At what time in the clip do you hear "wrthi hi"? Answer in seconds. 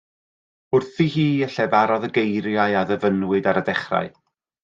0.75-1.25